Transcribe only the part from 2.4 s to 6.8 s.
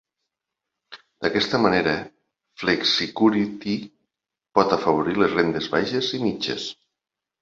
Flexicurity pot afavorir les rentes baixes i mitges.